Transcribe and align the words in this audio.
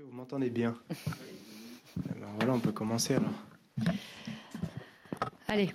que 0.00 0.06
vous 0.06 0.16
m'entendez 0.16 0.48
bien 0.48 0.74
Alors 2.16 2.30
voilà, 2.36 2.54
on 2.54 2.60
peut 2.60 2.72
commencer 2.72 3.14
alors. 3.14 3.94
Allez, 5.46 5.70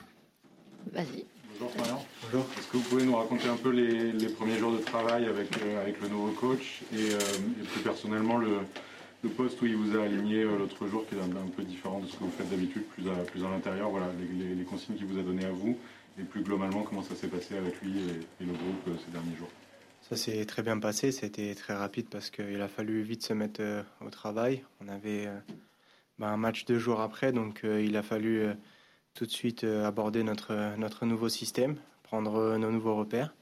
vas-y. 0.92 1.26
Bonjour 1.52 1.72
Florian. 1.72 2.06
Bonjour. 2.24 2.46
Est-ce 2.58 2.68
que 2.68 2.78
vous 2.78 2.84
pouvez 2.84 3.06
nous 3.06 3.16
raconter 3.16 3.48
un 3.48 3.58
peu 3.58 3.70
les, 3.70 4.28
premiers 4.30 4.58
jours 4.58 4.72
de 4.72 4.80
travail 4.80 5.26
avec, 5.26 5.62
euh, 5.62 5.82
avec 5.82 6.02
le 6.02 6.08
nouveau 6.08 6.32
coach 6.32 6.82
et, 6.92 7.14
euh, 7.14 7.20
plus 7.72 7.82
personnellement 7.82 8.38
le, 8.38 8.62
poste 9.38 9.62
où 9.62 9.66
il 9.66 9.76
vous 9.76 9.98
a 9.98 10.04
aligné 10.04 10.44
euh, 10.44 10.58
l'autre 10.58 10.88
jour 10.88 11.06
qui 11.08 11.16
est 11.16 11.20
un, 11.20 11.48
peu 11.56 11.64
différent 11.64 12.00
de 12.00 12.08
ce 12.08 12.16
que 12.16 12.24
vous 12.24 12.32
faites 12.32 12.50
d'habitude, 12.50 12.84
plus 12.84 13.10
à, 13.10 13.16
plus 13.26 13.44
à 13.44 13.50
l'intérieur, 13.50 13.90
voilà, 13.90 14.08
les, 14.38 14.64
consignes 14.64 14.96
qu'il 14.96 15.08
vous 15.08 15.20
a 15.20 15.24
données 15.24 15.46
à 15.46 15.52
vous 15.52 15.78
et 16.20 16.24
plus 16.24 16.42
globalement 16.42 16.84
comment 16.84 17.04
ça 17.04 17.16
s'est 17.16 17.28
passé 17.28 17.58
avec 17.58 17.80
lui 17.82 17.92
et, 18.40 18.44
le 18.46 18.54
groupe 18.54 19.00
ces 19.06 19.12
derniers 19.12 19.36
jours? 19.36 19.50
Ça 20.10 20.16
s'est 20.16 20.46
très 20.46 20.62
bien 20.62 20.78
passé, 20.80 21.12
c'était 21.12 21.56
très 21.56 21.74
rapide 21.74 22.08
parce 22.10 22.30
qu'il 22.30 22.62
a 22.62 22.68
fallu 22.68 23.02
vite 23.02 23.24
se 23.24 23.34
mettre 23.34 23.62
au 24.02 24.10
travail. 24.10 24.64
On 24.80 24.88
avait 24.88 25.28
bah, 26.20 26.28
un 26.28 26.38
match 26.38 26.66
deux 26.66 26.78
jours 26.78 27.02
après, 27.02 27.32
donc 27.32 27.62
il 27.64 27.98
a 27.98 28.04
fallu 28.04 28.54
tout 29.16 29.26
de 29.26 29.32
suite 29.32 29.64
euh, 29.64 29.88
aborder 29.88 30.24
notre, 30.24 30.76
notre 30.78 31.06
nouveau 31.06 31.30
système, 31.30 31.78
prendre 32.04 32.36
euh, 32.36 32.58
nos 32.58 32.70
nouveaux 32.70 32.96
repères. 32.96 33.34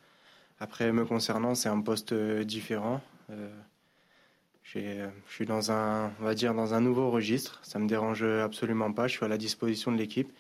Après, 0.60 0.94
me 0.94 1.04
concernant, 1.04 1.56
c'est 1.56 1.68
un 1.68 1.82
poste 1.82 2.14
euh, 2.14 2.44
différent. 2.44 3.02
je 4.62 5.10
suis 5.28 5.46
dans 5.46 5.72
un, 5.72 6.14
on 6.22 6.24
va 6.24 6.36
dire, 6.36 6.54
dans 6.54 6.76
un 6.76 6.80
nouveau 6.80 7.10
registre. 7.10 7.60
Ça 7.64 7.80
me 7.80 7.88
dérange 7.88 8.24
absolument 8.24 8.94
pas. 8.94 9.08
Je 9.08 9.14
suis 9.14 9.26
à 9.26 9.28
la 9.28 9.38
disposition 9.38 9.92
de 9.92 9.98
l'équipe. 9.98 10.32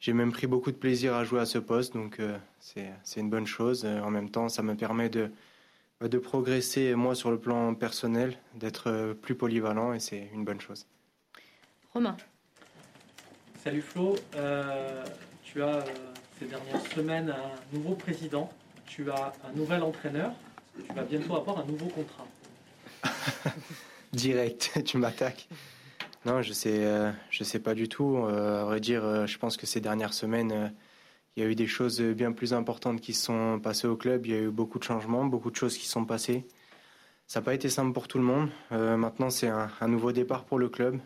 J'ai 0.00 0.12
même 0.12 0.30
pris 0.30 0.46
beaucoup 0.46 0.70
de 0.70 0.76
plaisir 0.76 1.14
à 1.14 1.24
jouer 1.24 1.40
à 1.40 1.46
ce 1.46 1.58
poste, 1.58 1.92
donc 1.92 2.20
c'est 2.60 3.20
une 3.20 3.30
bonne 3.30 3.48
chose. 3.48 3.84
En 3.84 4.10
même 4.10 4.30
temps, 4.30 4.48
ça 4.48 4.62
me 4.62 4.76
permet 4.76 5.08
de, 5.08 5.28
de 6.00 6.18
progresser, 6.18 6.94
moi, 6.94 7.14
sur 7.14 7.30
le 7.30 7.38
plan 7.38 7.74
personnel, 7.74 8.38
d'être 8.54 9.14
plus 9.20 9.34
polyvalent, 9.34 9.92
et 9.92 10.00
c'est 10.00 10.30
une 10.32 10.44
bonne 10.44 10.60
chose. 10.60 10.86
Romain. 11.92 12.16
Salut 13.64 13.82
Flo, 13.82 14.16
euh, 14.36 15.04
tu 15.42 15.62
as 15.62 15.78
euh, 15.78 15.82
ces 16.38 16.46
dernières 16.46 16.80
semaines 16.94 17.30
un 17.30 17.76
nouveau 17.76 17.94
président, 17.94 18.52
tu 18.86 19.10
as 19.10 19.32
un 19.44 19.52
nouvel 19.56 19.82
entraîneur, 19.82 20.32
tu 20.86 20.94
vas 20.94 21.02
bientôt 21.02 21.34
avoir 21.34 21.58
un 21.58 21.64
nouveau 21.64 21.86
contrat. 21.86 22.26
Direct, 24.12 24.80
tu 24.84 24.98
m'attaques. 24.98 25.48
Non, 26.24 26.40
je 26.42 26.52
sais, 26.52 26.84
euh, 26.84 27.10
je 27.30 27.42
sais 27.42 27.58
pas 27.58 27.74
du 27.74 27.88
tout. 27.88 28.18
à 28.26 28.64
vrai 28.64 28.78
dire, 28.78 29.26
je 29.26 29.38
pense 29.38 29.56
que 29.56 29.66
ces 29.66 29.80
dernières 29.80 30.14
semaines, 30.14 30.72
il 31.38 31.44
y 31.44 31.46
a 31.46 31.50
eu 31.50 31.54
des 31.54 31.66
choses 31.66 32.00
bien 32.00 32.32
plus 32.32 32.52
importantes 32.52 33.00
qui 33.00 33.14
se 33.14 33.24
sont 33.24 33.60
passées 33.62 33.86
au 33.86 33.96
club. 33.96 34.26
Il 34.26 34.32
y 34.32 34.36
a 34.36 34.40
eu 34.40 34.50
beaucoup 34.50 34.78
de 34.78 34.84
changements, 34.84 35.24
beaucoup 35.24 35.50
de 35.50 35.56
choses 35.56 35.78
qui 35.78 35.86
sont 35.86 36.04
passées. 36.04 36.44
Ça 37.26 37.40
n'a 37.40 37.44
pas 37.44 37.54
été 37.54 37.68
simple 37.68 37.92
pour 37.92 38.08
tout 38.08 38.18
le 38.18 38.24
monde. 38.24 38.50
maintenant, 38.70 39.30
c'est 39.30 39.48
un, 39.48 39.70
un, 39.80 39.88
nouveau 39.88 40.12
départ 40.12 40.44
pour 40.44 40.58
le 40.58 40.68
club. 40.68 40.98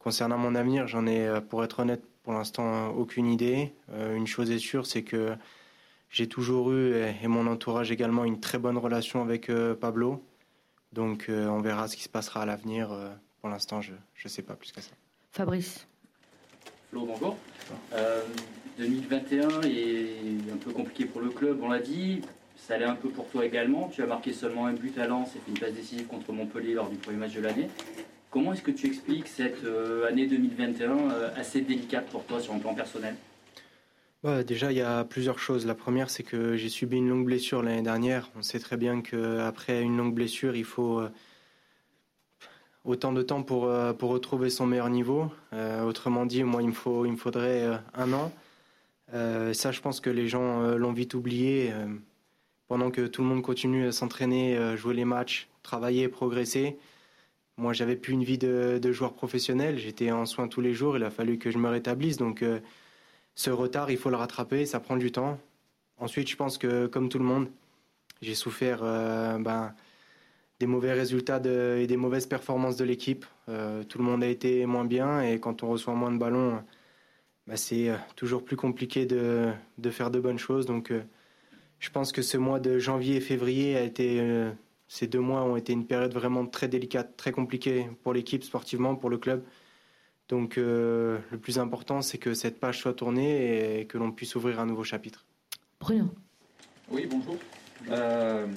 Concernant 0.00 0.38
mon 0.38 0.54
avenir, 0.54 0.88
j'en 0.88 1.06
ai, 1.06 1.28
euh, 1.28 1.40
pour 1.42 1.62
être 1.62 1.80
honnête, 1.80 2.02
pour 2.22 2.32
l'instant, 2.32 2.88
aucune 2.88 3.26
idée. 3.26 3.74
Euh, 3.92 4.16
une 4.16 4.26
chose 4.26 4.50
est 4.50 4.58
sûre, 4.58 4.86
c'est 4.86 5.02
que 5.02 5.36
j'ai 6.08 6.26
toujours 6.26 6.72
eu, 6.72 6.94
et 6.94 7.28
mon 7.28 7.46
entourage 7.46 7.92
également, 7.92 8.24
une 8.24 8.40
très 8.40 8.58
bonne 8.58 8.78
relation 8.78 9.22
avec 9.22 9.50
euh, 9.50 9.74
Pablo. 9.74 10.24
Donc 10.92 11.26
on 11.28 11.60
verra 11.60 11.86
ce 11.86 11.94
qui 11.94 12.02
se 12.02 12.08
passera 12.08 12.42
à 12.42 12.46
l'avenir. 12.46 12.88
Pour 13.40 13.48
l'instant, 13.48 13.80
je 13.80 13.92
ne 13.92 14.28
sais 14.28 14.42
pas 14.42 14.54
plus 14.54 14.72
que 14.72 14.80
ça. 14.80 14.90
Fabrice. 15.30 15.86
Flo, 16.90 17.06
bonjour. 17.06 17.36
2021 18.80 19.60
est 19.62 20.52
un 20.52 20.56
peu 20.56 20.72
compliqué 20.72 21.04
pour 21.04 21.20
le 21.20 21.28
club, 21.28 21.58
on 21.62 21.68
l'a 21.68 21.80
dit. 21.80 22.22
Ça 22.56 22.74
allait 22.74 22.86
un 22.86 22.94
peu 22.94 23.10
pour 23.10 23.28
toi 23.28 23.44
également. 23.44 23.90
Tu 23.92 24.02
as 24.02 24.06
marqué 24.06 24.32
seulement 24.32 24.66
un 24.66 24.72
but 24.72 24.96
à 24.98 25.06
Lens 25.06 25.28
et 25.36 25.38
fait 25.38 25.50
une 25.50 25.58
passe 25.58 25.72
décisive 25.72 26.06
contre 26.06 26.32
Montpellier 26.32 26.74
lors 26.74 26.88
du 26.88 26.96
premier 26.96 27.18
match 27.18 27.34
de 27.34 27.40
l'année. 27.40 27.68
Comment 28.30 28.54
est-ce 28.54 28.62
que 28.62 28.70
tu 28.70 28.86
expliques 28.86 29.28
cette 29.28 29.64
euh, 29.64 30.08
année 30.08 30.26
2021 30.26 30.90
euh, 30.90 31.30
assez 31.36 31.60
délicate 31.60 32.06
pour 32.06 32.24
toi 32.24 32.40
sur 32.40 32.54
un 32.54 32.58
plan 32.58 32.74
personnel? 32.74 33.16
Bah, 34.22 34.42
Déjà, 34.44 34.72
il 34.72 34.78
y 34.78 34.82
a 34.82 35.04
plusieurs 35.04 35.38
choses. 35.38 35.66
La 35.66 35.74
première, 35.74 36.08
c'est 36.08 36.22
que 36.22 36.56
j'ai 36.56 36.68
subi 36.70 36.96
une 36.96 37.08
longue 37.08 37.26
blessure 37.26 37.62
l'année 37.62 37.82
dernière. 37.82 38.30
On 38.36 38.42
sait 38.42 38.60
très 38.60 38.78
bien 38.78 39.02
qu'après 39.02 39.82
une 39.82 39.96
longue 39.98 40.14
blessure, 40.14 40.56
il 40.56 40.64
faut 40.64 41.00
euh, 41.00 41.10
autant 42.84 43.12
de 43.12 43.20
temps 43.20 43.42
pour, 43.42 43.70
pour 43.98 44.10
retrouver 44.10 44.48
son 44.48 44.66
meilleur 44.66 44.88
niveau. 44.88 45.30
autrement 45.84 46.24
dit, 46.24 46.44
moi, 46.44 46.62
il 46.62 46.68
me, 46.68 46.72
faut, 46.72 47.04
il 47.04 47.12
me 47.12 47.16
faudrait 47.16 47.66
un 47.94 48.12
an. 48.14 48.32
Ça, 49.12 49.72
je 49.72 49.80
pense 49.80 50.00
que 50.00 50.10
les 50.10 50.28
gens 50.28 50.62
l'ont 50.76 50.92
vite 50.92 51.14
oublié. 51.14 51.72
pendant 52.68 52.90
que 52.90 53.06
tout 53.06 53.22
le 53.22 53.28
monde 53.28 53.42
continue 53.42 53.86
à 53.86 53.92
s'entraîner, 53.92 54.76
jouer 54.76 54.94
les 54.94 55.04
matchs, 55.04 55.48
travailler, 55.62 56.08
progresser, 56.08 56.76
moi, 57.60 57.74
j'avais 57.74 57.96
plus 57.96 58.14
une 58.14 58.24
vie 58.24 58.38
de, 58.38 58.92
joueur 58.92 59.12
professionnel. 59.12 59.78
J'étais 59.78 60.10
en 60.10 60.24
soins 60.24 60.48
tous 60.48 60.62
les 60.62 60.72
jours. 60.72 60.96
Il 60.96 61.04
a 61.04 61.10
fallu 61.10 61.36
que 61.36 61.50
je 61.50 61.58
me 61.58 61.68
rétablisse. 61.68 62.16
Donc, 62.16 62.42
euh, 62.42 62.58
ce 63.34 63.50
retard, 63.50 63.90
il 63.90 63.98
faut 63.98 64.08
le 64.08 64.16
rattraper. 64.16 64.64
Ça 64.64 64.80
prend 64.80 64.96
du 64.96 65.12
temps. 65.12 65.38
Ensuite, 65.98 66.30
je 66.30 66.36
pense 66.36 66.56
que, 66.56 66.86
comme 66.86 67.10
tout 67.10 67.18
le 67.18 67.24
monde, 67.26 67.50
j'ai 68.22 68.34
souffert 68.34 68.80
euh, 68.82 69.36
ben, 69.38 69.74
des 70.58 70.66
mauvais 70.66 70.94
résultats 70.94 71.36
et 71.76 71.86
des 71.86 71.96
mauvaises 71.98 72.26
performances 72.26 72.76
de 72.76 72.84
l'équipe. 72.84 73.26
Euh, 73.50 73.84
tout 73.84 73.98
le 73.98 74.04
monde 74.04 74.24
a 74.24 74.28
été 74.28 74.64
moins 74.64 74.86
bien. 74.86 75.20
Et 75.20 75.38
quand 75.38 75.62
on 75.62 75.68
reçoit 75.68 75.94
moins 75.94 76.12
de 76.12 76.18
ballons, 76.18 76.64
ben, 77.50 77.56
c'est 77.56 77.90
toujours 78.16 78.44
plus 78.44 78.56
compliqué 78.56 79.04
de, 79.04 79.50
de, 79.78 79.90
faire 79.90 80.10
de 80.10 80.20
bonnes 80.20 80.38
choses. 80.38 80.66
Donc, 80.66 80.92
je 81.80 81.90
pense 81.90 82.12
que 82.12 82.22
ce 82.22 82.38
mois 82.38 82.60
de 82.60 82.78
janvier 82.78 83.16
et 83.16 83.20
février 83.20 83.76
a 83.76 83.82
été 83.82 84.52
ces 84.90 85.06
deux 85.06 85.20
mois 85.20 85.42
ont 85.44 85.54
été 85.54 85.72
une 85.72 85.86
période 85.86 86.12
vraiment 86.12 86.44
très 86.46 86.66
délicate, 86.66 87.16
très 87.16 87.30
compliquée 87.30 87.88
pour 88.02 88.12
l'équipe 88.12 88.42
sportivement, 88.42 88.96
pour 88.96 89.08
le 89.08 89.18
club. 89.18 89.44
Donc 90.28 90.58
euh, 90.58 91.18
le 91.30 91.38
plus 91.38 91.60
important, 91.60 92.02
c'est 92.02 92.18
que 92.18 92.34
cette 92.34 92.58
page 92.58 92.80
soit 92.80 92.94
tournée 92.94 93.78
et 93.78 93.86
que 93.86 93.98
l'on 93.98 94.10
puisse 94.10 94.34
ouvrir 94.34 94.58
un 94.58 94.66
nouveau 94.66 94.82
chapitre. 94.82 95.24
Bruno. 95.78 96.08
Oui, 96.90 97.06
bonjour. 97.08 97.36
Euh, 97.88 98.48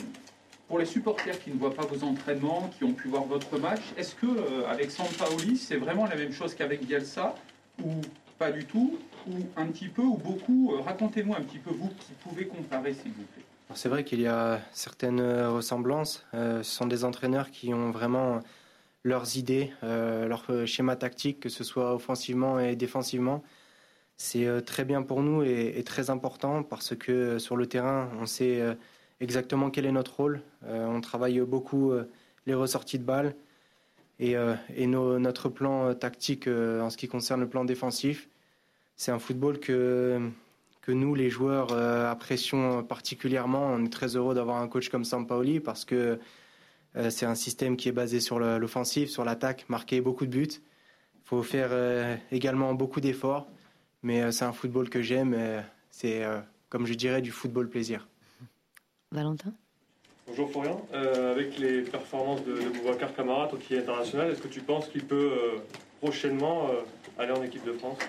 pour 0.68 0.80
les 0.80 0.86
supporters 0.86 1.40
qui 1.40 1.52
ne 1.52 1.56
voient 1.60 1.76
pas 1.76 1.86
vos 1.86 2.04
entraînements, 2.04 2.72
qui 2.76 2.84
ont 2.84 2.94
pu 2.94 3.10
voir 3.10 3.26
votre 3.26 3.60
match, 3.60 3.82
est-ce 3.96 4.16
que 4.16 4.26
euh, 4.26 4.68
avec 4.68 4.90
Sampaoli, 4.90 5.56
c'est 5.56 5.78
vraiment 5.78 6.06
la 6.08 6.16
même 6.16 6.32
chose 6.32 6.56
qu'avec 6.56 6.84
Bielsa 6.84 7.36
ou 7.84 7.92
pas 8.38 8.52
du 8.52 8.66
tout, 8.66 8.98
ou 9.28 9.34
un 9.56 9.68
petit 9.68 9.88
peu, 9.88 10.02
ou 10.02 10.18
beaucoup 10.18 10.74
Racontez-moi 10.84 11.38
un 11.38 11.42
petit 11.42 11.60
peu 11.60 11.72
vous 11.72 11.90
qui 12.00 12.14
pouvez 12.24 12.46
comparer, 12.48 12.94
s'il 12.94 13.12
vous 13.12 13.24
plaît. 13.34 13.44
C'est 13.76 13.90
vrai 13.90 14.04
qu'il 14.04 14.22
y 14.22 14.28
a 14.28 14.62
certaines 14.72 15.20
euh, 15.20 15.50
ressemblances. 15.50 16.26
Euh, 16.34 16.62
ce 16.64 16.72
sont 16.72 16.86
des 16.86 17.06
entraîneurs 17.06 17.50
qui 17.50 17.74
ont 17.74 17.92
vraiment 17.92 18.40
leurs 19.04 19.38
idées, 19.38 19.74
euh, 19.84 20.28
leur 20.28 20.46
schéma 20.68 20.96
tactique, 20.96 21.40
que 21.40 21.50
ce 21.50 21.64
soit 21.64 21.94
offensivement 21.94 22.60
et 22.60 22.76
défensivement. 22.76 23.44
C'est 24.16 24.64
très 24.64 24.86
bien 24.86 25.02
pour 25.02 25.22
nous 25.24 25.44
et, 25.44 25.84
très 25.84 26.10
important 26.10 26.64
parce 26.64 26.96
que 26.96 27.40
sur 27.40 27.58
le 27.58 27.66
terrain, 27.66 28.10
on 28.22 28.26
sait 28.26 28.62
exactement 29.20 29.72
quel 29.72 29.86
est 29.88 29.92
notre 29.92 30.16
rôle. 30.16 30.42
on 30.66 31.02
travaille 31.02 31.40
beaucoup 31.42 31.92
les 32.46 32.54
ressorties 32.54 33.00
de 33.00 33.04
balles 33.04 33.36
et, 34.20 34.36
notre 34.88 35.50
plan 35.50 35.94
tactique 35.94 36.48
en 36.48 36.90
ce 36.90 36.98
qui 36.98 37.08
concerne 37.08 37.42
le 37.42 37.50
plan 37.50 37.66
défensif. 37.66 38.30
C'est 38.96 39.12
un 39.12 39.20
football 39.20 39.60
que 39.60 40.32
que 40.84 40.92
nous, 40.92 41.16
les 41.16 41.30
joueurs, 41.30 41.72
euh, 41.72 42.12
apprécions 42.12 42.84
particulièrement. 42.84 43.66
On 43.66 43.86
est 43.86 43.90
très 43.92 44.16
heureux 44.16 44.36
d'avoir 44.36 44.58
un 44.62 44.68
coach 44.68 44.90
comme 44.90 45.06
Sampaoli 45.06 45.60
parce 45.60 45.86
que 45.86 46.20
euh, 46.96 47.10
c'est 47.10 47.26
un 47.26 47.36
système 47.36 47.78
qui 47.78 47.90
est 47.90 47.94
basé 47.94 48.20
sur 48.20 48.38
l'offensif, 48.38 49.10
sur 49.10 49.24
l'attaque, 49.24 49.66
marquer 49.70 50.02
beaucoup 50.02 50.26
de 50.26 50.32
buts. 50.32 50.50
Il 50.52 51.26
faut 51.26 51.42
faire 51.42 51.70
euh, 51.72 52.16
également 52.32 52.74
beaucoup 52.74 53.00
d'efforts, 53.00 53.48
mais 54.04 54.32
c'est 54.34 54.46
un 54.46 54.52
football 54.52 54.90
que 54.90 55.02
j'aime. 55.02 55.36
c'est, 55.90 56.24
comme 56.70 56.86
je 56.86 56.94
dirais, 56.94 57.22
du 57.22 57.32
football 57.32 57.70
plaisir. 57.70 58.08
Valentin? 59.12 59.54
Bonjour 60.28 60.50
Florian. 60.52 60.86
avec 60.94 61.58
les 61.58 61.82
performances 61.82 62.44
de, 62.44 62.54
de 62.54 62.70
Boubacar 62.70 63.14
Camara, 63.16 63.50
qui 63.60 63.76
est 63.76 63.80
international, 63.80 64.32
est-ce 64.32 64.42
que 64.42 64.48
tu 64.48 64.62
penses 64.62 64.88
qu'il 64.88 65.06
peut 65.06 65.32
prochainement 66.02 66.70
aller 67.18 67.32
en 67.32 67.44
équipe 67.44 67.66
de 67.66 67.74
France? 67.74 68.00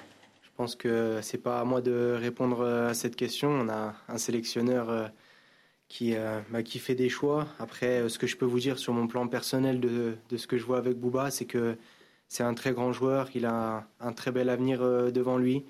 Je 0.55 0.59
pense 0.59 0.77
que 0.77 1.19
c'est 1.21 1.43
pas 1.43 1.59
à 1.59 1.65
moi 1.65 1.81
de 1.81 2.17
répondre 2.17 2.65
à 2.65 2.95
cette 2.95 3.17
question. 3.17 3.51
On 3.51 3.69
a 3.69 3.97
un 4.07 4.19
sélectionneur 4.19 4.89
euh, 4.89 5.09
qui, 5.89 6.15
euh, 6.15 6.39
bah, 6.49 6.63
qui 6.63 6.79
fait 6.79 6.95
des 6.95 7.09
choix. 7.09 7.49
Après, 7.59 8.03
euh, 8.03 8.09
ce 8.09 8.21
que 8.21 8.29
je 8.29 8.37
peux 8.37 8.45
vous 8.45 8.61
dire 8.61 8.79
sur 8.79 8.93
mon 8.93 9.09
plan 9.09 9.27
personnel 9.27 9.81
de, 9.81 10.15
de 10.31 10.37
ce 10.37 10.47
que 10.47 10.57
je 10.57 10.65
vois 10.65 10.79
avec 10.79 10.97
Bouba, 10.97 11.33
c'est 11.33 11.45
que 11.45 11.77
c'est 12.29 12.45
un 12.45 12.55
très 12.55 12.71
grand 12.71 12.93
joueur. 12.93 13.31
Il 13.35 13.47
a 13.47 13.89
un, 13.99 14.13
très 14.13 14.31
bel 14.31 14.49
avenir 14.49 14.81
devant 15.11 15.39
lui. 15.39 15.65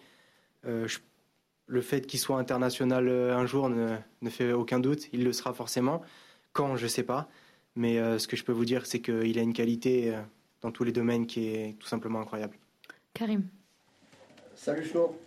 le 0.65 1.81
fait 1.81 2.07
qu'il 2.07 2.21
soit 2.21 2.39
international 2.39 3.09
un 3.09 3.47
jour 3.47 3.71
ne, 3.71 3.97
ne, 4.21 4.29
fait 4.29 4.53
aucun 4.53 4.81
doute. 4.81 5.09
Il 5.15 5.25
le 5.25 5.33
sera 5.33 5.55
forcément. 5.55 6.03
Quand, 6.55 6.77
je 6.77 6.85
ne 6.85 6.89
sais 6.89 7.03
pas. 7.03 7.29
Mais 7.77 7.97
ce 8.19 8.27
que 8.27 8.37
je 8.37 8.45
peux 8.45 8.53
vous 8.53 8.65
dire, 8.65 8.87
c'est 8.87 9.01
qu'il 9.01 9.39
a 9.39 9.43
une 9.43 9.53
qualité 9.53 10.15
dans 10.63 10.71
tous 10.71 10.85
les 10.85 10.93
domaines 10.93 11.27
qui 11.27 11.49
est 11.49 11.77
tout 11.79 11.89
simplement 11.89 12.21
incroyable. 12.21 12.57
Karim. 13.13 13.43
Salut 14.55 14.85
Flo. 14.85 15.19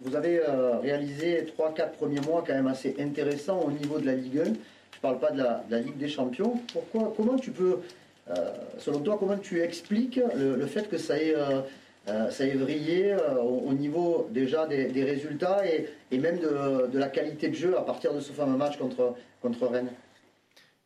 vous 0.00 0.16
avez 0.16 0.38
euh, 0.38 0.78
réalisé 0.78 1.44
3-4 1.58 1.92
premiers 1.92 2.20
mois 2.20 2.44
quand 2.46 2.54
même 2.54 2.68
assez 2.68 2.94
intéressants 3.00 3.60
au 3.60 3.72
niveau 3.72 3.98
de 3.98 4.06
la 4.06 4.14
Ligue 4.14 4.38
1. 4.38 4.44
Je 4.44 4.50
ne 4.50 4.54
parle 5.02 5.18
pas 5.18 5.32
de 5.32 5.42
la, 5.42 5.80
Ligue 5.80 5.98
des 5.98 6.08
Champions. 6.08 6.60
Pourquoi, 6.72 7.12
comment 7.16 7.36
tu 7.36 7.50
peux 7.50 7.80
selon 8.78 9.00
toi, 9.00 9.16
comment 9.18 9.38
tu 9.38 9.60
expliques 9.60 10.20
le, 10.36 10.66
fait 10.66 10.88
que 10.88 10.98
ça 10.98 11.18
ait, 11.18 11.34
ça 12.30 12.46
ait 12.46 12.56
vrillé 12.56 13.16
au, 13.40 13.72
niveau 13.72 14.28
déjà 14.30 14.66
des, 14.66 15.04
résultats 15.04 15.62
et, 15.66 16.18
même 16.18 16.38
de, 16.38 16.98
la 16.98 17.08
qualité 17.08 17.48
de 17.48 17.54
jeu 17.54 17.76
à 17.76 17.82
partir 17.82 18.12
de 18.14 18.20
ce 18.20 18.32
fameux 18.32 18.56
match 18.56 18.76
contre, 18.78 19.14
contre 19.42 19.66
Rennes 19.66 19.92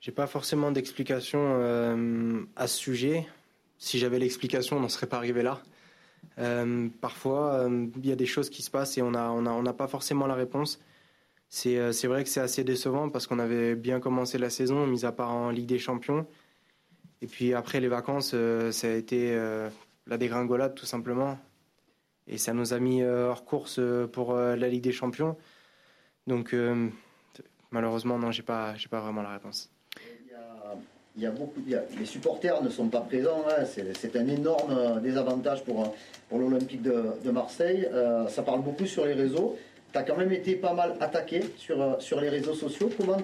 J'ai 0.00 0.12
pas 0.12 0.26
forcément 0.26 0.70
d'explication 0.70 2.46
à 2.56 2.66
ce 2.66 2.76
sujet. 2.76 3.26
Si 3.78 3.98
j'avais 3.98 4.18
l'explication, 4.18 4.76
on 4.76 4.80
n'en 4.80 4.88
serait 4.88 5.08
pas 5.08 5.16
arrivé 5.16 5.42
là. 5.42 5.60
Euh, 6.38 6.88
parfois, 7.00 7.54
euh, 7.54 7.86
il 7.96 8.06
y 8.06 8.12
a 8.12 8.16
des 8.16 8.26
choses 8.26 8.50
qui 8.50 8.62
se 8.62 8.70
passent 8.70 8.96
et 8.98 9.02
on 9.02 9.10
n'a 9.10 9.30
a, 9.30 9.72
pas 9.72 9.88
forcément 9.88 10.26
la 10.26 10.34
réponse. 10.34 10.80
Euh, 11.66 11.92
c'est 11.92 12.06
vrai 12.06 12.24
que 12.24 12.30
c'est 12.30 12.40
assez 12.40 12.64
décevant 12.64 13.10
parce 13.10 13.26
qu'on 13.26 13.38
avait 13.38 13.74
bien 13.74 14.00
commencé 14.00 14.38
la 14.38 14.50
saison, 14.50 14.86
mis 14.86 15.04
à 15.04 15.12
part 15.12 15.30
en 15.30 15.50
Ligue 15.50 15.66
des 15.66 15.78
Champions. 15.78 16.26
Et 17.20 17.26
puis 17.26 17.54
après 17.54 17.80
les 17.80 17.88
vacances, 17.88 18.34
ça 18.70 18.86
a 18.88 18.90
été 18.90 19.36
la 20.06 20.18
dégringolade 20.18 20.74
tout 20.74 20.86
simplement. 20.86 21.38
Et 22.26 22.38
ça 22.38 22.52
nous 22.52 22.72
a 22.72 22.78
mis 22.78 23.02
hors 23.02 23.44
course 23.44 23.80
pour 24.12 24.34
la 24.34 24.68
Ligue 24.68 24.82
des 24.82 24.92
Champions. 24.92 25.36
Donc 26.26 26.54
malheureusement, 27.72 28.18
non, 28.18 28.30
j'ai 28.30 28.44
pas, 28.44 28.74
pas 28.90 29.00
vraiment 29.00 29.22
la 29.22 29.32
réponse 29.32 29.70
il 31.16 31.22
y 31.22 31.26
a 31.26 31.30
beaucoup, 31.30 31.60
les 31.98 32.06
supporters 32.06 32.62
ne 32.62 32.70
sont 32.70 32.88
pas 32.88 33.00
présents. 33.00 33.44
Hein. 33.48 33.64
c'est 33.66 34.16
un 34.16 34.26
énorme 34.28 34.72
euh, 34.72 35.00
désavantage 35.00 35.62
pour, 35.64 35.94
pour 36.28 36.38
l'Olympique 36.38 36.82
de, 36.82 37.30
Marseille. 37.30 37.86
Euh, 37.92 38.26
ça 38.28 38.42
parle 38.42 38.62
beaucoup 38.62 38.86
sur 38.86 39.04
les 39.04 39.12
réseaux. 39.12 39.56
Tu 39.92 39.98
as 39.98 40.02
quand 40.02 40.16
même 40.16 40.32
été 40.32 40.56
pas 40.56 40.72
mal 40.72 40.96
attaqué 41.00 41.42
sur, 41.56 41.80
euh, 41.80 41.94
sur 41.98 42.20
les 42.20 42.28
réseaux 42.28 42.54
sociaux. 42.54 42.90
Comment, 42.96 43.18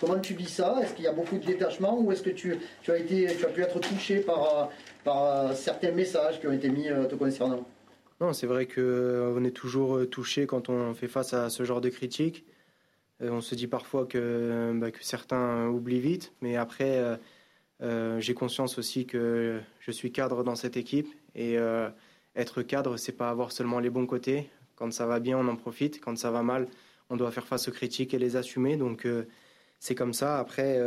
comment 0.00 0.18
tu 0.18 0.34
vis 0.34 0.48
ça? 0.48 0.76
Est-ce 0.82 0.94
qu'il 0.94 1.04
y 1.04 1.08
a 1.08 1.12
beaucoup 1.12 1.38
de 1.38 1.44
détachement 1.44 2.00
ou 2.00 2.10
est-ce 2.12 2.22
que 2.22 2.30
tu, 2.30 2.56
tu, 2.82 2.90
as 2.90 2.98
été, 2.98 3.26
tu 3.36 3.44
as 3.44 3.48
pu 3.48 3.62
être 3.62 3.78
touché 3.80 4.20
par, 4.20 4.70
par 5.04 5.54
certains 5.54 5.92
messages 5.92 6.40
qui 6.40 6.46
ont 6.46 6.52
été 6.52 6.68
mis 6.68 6.88
te 7.08 7.14
concernant? 7.14 7.64
Non, 8.20 8.32
c'est 8.32 8.46
vrai 8.46 8.66
qu'on 8.66 9.44
est 9.44 9.50
toujours 9.50 10.08
touché 10.10 10.46
quand 10.46 10.68
on 10.68 10.94
fait 10.94 11.08
face 11.08 11.32
à 11.32 11.48
ce 11.48 11.64
genre 11.64 11.80
de 11.80 11.88
critiques. 11.88 12.44
Euh, 13.22 13.30
on 13.30 13.40
se 13.40 13.54
dit 13.54 13.66
parfois 13.66 14.06
que, 14.06 14.72
bah, 14.74 14.90
que, 14.90 15.04
certains 15.04 15.68
oublient 15.68 16.00
vite, 16.00 16.32
mais 16.40 16.56
après, 16.56 16.98
euh, 16.98 17.16
euh, 17.82 18.20
j'ai 18.20 18.34
conscience 18.34 18.78
aussi 18.78 19.06
que 19.06 19.60
je 19.80 19.90
suis 19.90 20.12
cadre 20.12 20.42
dans 20.44 20.56
cette 20.56 20.76
équipe 20.76 21.08
et 21.34 21.56
être 22.34 22.62
cadre, 22.62 22.96
c'est 22.96 23.12
pas 23.12 23.30
avoir 23.30 23.52
seulement 23.52 23.78
les 23.78 23.90
bons 23.90 24.06
côtés. 24.06 24.50
Quand 24.80 24.92
ça 24.92 25.06
va 25.06 25.20
bien, 25.20 25.38
on 25.38 25.46
en 25.46 25.54
profite. 25.54 26.00
Quand 26.00 26.18
ça 26.18 26.32
va 26.32 26.42
mal, 26.42 26.66
on 27.08 27.16
doit 27.16 27.30
faire 27.30 27.46
face 27.46 27.68
aux 27.68 27.72
critiques 27.72 28.14
et 28.14 28.18
les 28.18 28.34
assumer. 28.34 28.76
Donc 28.76 29.06
c'est 29.78 29.94
comme 29.94 30.12
ça. 30.12 30.38
Après, 30.40 30.80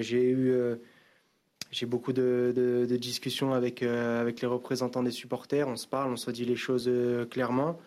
j'ai 0.00 0.30
eu 0.30 0.54
j'ai 1.70 1.86
beaucoup 1.86 2.14
de, 2.14 2.86
discussions 2.98 3.52
avec, 3.52 3.82
avec 3.82 4.40
les 4.40 4.48
représentants 4.48 5.02
des 5.02 5.10
supporters. 5.10 5.68
On 5.68 5.76
se 5.76 5.86
parle, 5.86 6.12
on 6.12 6.16
se 6.16 6.30
dit 6.30 6.46
les 6.46 6.56
choses 6.56 6.90
clairement. 7.30 7.78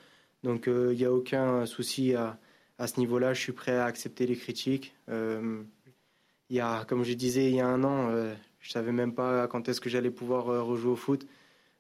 Donc 0.44 0.66
il 0.68 0.98
n'y 0.98 1.06
a 1.06 1.12
aucun 1.12 1.66
souci 1.66 2.14
à, 2.14 2.38
à 2.78 2.88
ce 2.88 3.00
niveau-là, 3.00 3.34
je 3.34 3.42
suis 3.42 3.52
prêt 3.52 3.76
à 3.76 3.86
accepter 3.86 4.28
les 4.28 4.36
critiques. 4.36 4.94
Euh, 5.10 5.62
il 6.50 6.58
y 6.58 6.60
a, 6.60 6.86
comme 6.86 7.04
je 7.04 7.14
disais 7.14 7.50
il 7.50 7.56
y 7.56 7.62
a 7.62 7.68
un 7.68 7.84
an, 7.84 8.10
euh, 8.10 8.34
je 8.60 8.72
savais 8.72 8.92
même 8.92 9.14
pas 9.14 9.48
quand 9.48 9.68
est-ce 9.70 9.82
que 9.82 9.90
j'allais 9.90 10.12
pouvoir 10.12 10.50
euh, 10.50 10.62
rejouer 10.62 10.92
au 10.92 10.96
foot. 10.96 11.26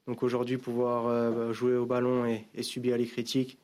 Donc 0.07 0.23
aujourd'hui, 0.23 0.57
pouvoir 0.57 1.51
jouer 1.51 1.75
au 1.75 1.87
ballon 1.87 2.27
et, 2.27 2.45
subir 2.61 2.95
les 2.95 3.07
critiques, 3.07 3.57